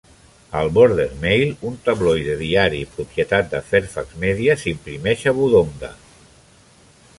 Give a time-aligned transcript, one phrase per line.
[0.59, 5.95] El "Border Maill", un tabloide diari propietat de Fairfax Media, s'imprimeix a Wodonga.